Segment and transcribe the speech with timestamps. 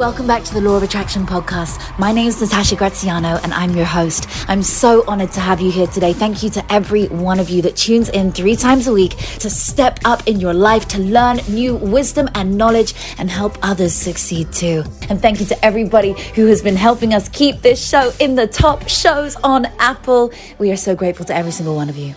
[0.00, 1.78] Welcome back to the Law of Attraction podcast.
[1.98, 4.26] My name is Natasha Graziano and I'm your host.
[4.48, 6.14] I'm so honored to have you here today.
[6.14, 9.50] Thank you to every one of you that tunes in three times a week to
[9.50, 14.50] step up in your life, to learn new wisdom and knowledge and help others succeed
[14.54, 14.84] too.
[15.10, 18.46] And thank you to everybody who has been helping us keep this show in the
[18.46, 20.32] top shows on Apple.
[20.58, 22.14] We are so grateful to every single one of you.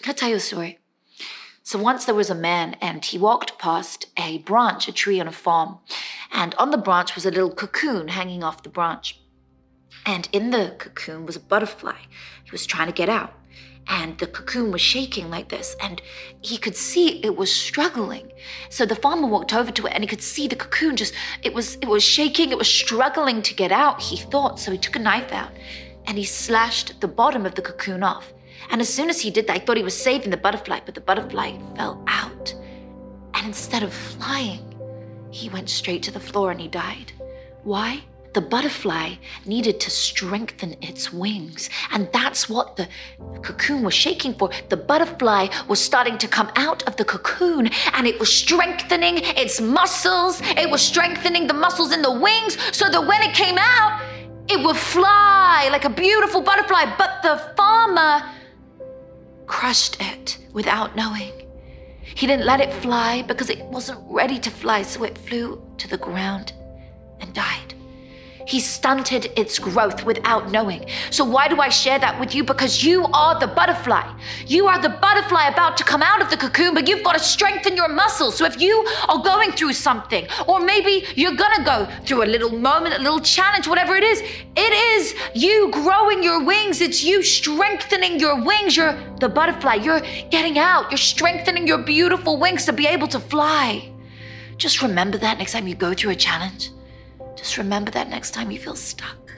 [0.00, 0.78] Can I tell you a story?
[1.68, 5.28] So once there was a man and he walked past a branch, a tree on
[5.28, 5.80] a farm,
[6.32, 9.20] and on the branch was a little cocoon hanging off the branch.
[10.06, 11.98] And in the cocoon was a butterfly.
[12.42, 13.34] He was trying to get out.
[13.86, 16.00] And the cocoon was shaking like this, and
[16.40, 18.32] he could see it was struggling.
[18.70, 21.12] So the farmer walked over to it and he could see the cocoon just
[21.42, 24.58] it was it was shaking, it was struggling to get out, he thought.
[24.58, 25.52] So he took a knife out
[26.06, 28.32] and he slashed the bottom of the cocoon off.
[28.70, 30.94] And as soon as he did that, I thought he was saving the butterfly, but
[30.94, 32.54] the butterfly fell out.
[33.34, 34.74] And instead of flying,
[35.30, 37.12] he went straight to the floor and he died.
[37.62, 38.02] Why?
[38.34, 39.14] The butterfly
[39.46, 41.70] needed to strengthen its wings.
[41.92, 42.88] And that's what the
[43.42, 44.50] cocoon was shaking for.
[44.68, 49.60] The butterfly was starting to come out of the cocoon and it was strengthening its
[49.60, 50.40] muscles.
[50.42, 54.02] It was strengthening the muscles in the wings so that when it came out,
[54.48, 56.84] it would fly like a beautiful butterfly.
[56.96, 58.22] But the farmer
[59.48, 61.32] crushed it without knowing.
[62.02, 65.88] He didn't let it fly because it wasn't ready to fly, so it flew to
[65.88, 66.52] the ground
[67.20, 67.74] and died.
[68.48, 70.86] He stunted its growth without knowing.
[71.10, 72.42] So, why do I share that with you?
[72.42, 74.10] Because you are the butterfly.
[74.46, 77.18] You are the butterfly about to come out of the cocoon, but you've got to
[77.18, 78.38] strengthen your muscles.
[78.38, 78.74] So, if you
[79.06, 83.20] are going through something, or maybe you're gonna go through a little moment, a little
[83.20, 84.22] challenge, whatever it is,
[84.56, 86.80] it is you growing your wings.
[86.80, 88.78] It's you strengthening your wings.
[88.78, 89.74] You're the butterfly.
[89.74, 90.90] You're getting out.
[90.90, 93.92] You're strengthening your beautiful wings to be able to fly.
[94.56, 96.70] Just remember that next time you go through a challenge.
[97.38, 99.32] Just remember that next time you feel stuck.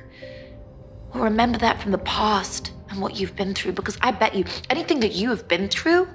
[1.12, 4.44] Or remember that from the past and what you've been through, because I bet you
[4.70, 6.08] anything that you have been through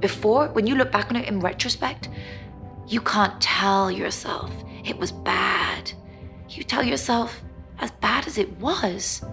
[0.00, 2.10] before, when you look back on it in retrospect,
[2.86, 4.52] you can't tell yourself
[4.84, 5.90] it was bad.
[6.50, 7.42] You tell yourself,
[7.78, 9.24] as bad as it was,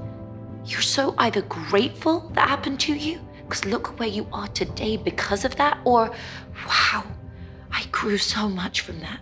[0.66, 5.44] you're so either grateful that happened to you, because look where you are today because
[5.44, 6.12] of that, or
[6.68, 7.04] wow,
[7.72, 9.20] I grew so much from that.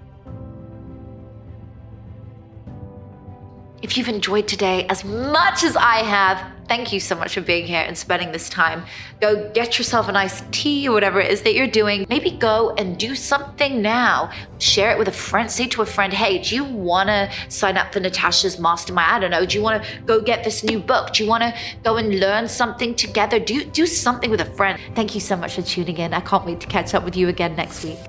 [3.85, 7.67] If you've enjoyed today as much as I have, thank you so much for being
[7.67, 8.83] here and spending this time.
[9.21, 12.03] Go get yourself a nice tea or whatever it is that you're doing.
[12.09, 14.31] Maybe go and do something now.
[14.57, 15.51] Share it with a friend.
[15.51, 19.17] Say to a friend, hey, do you want to sign up for Natasha's mastermind?
[19.17, 19.45] I don't know.
[19.45, 21.13] Do you want to go get this new book?
[21.13, 21.53] Do you want to
[21.83, 23.39] go and learn something together?
[23.39, 24.81] Do, do something with a friend.
[24.95, 26.11] Thank you so much for tuning in.
[26.11, 27.99] I can't wait to catch up with you again next week.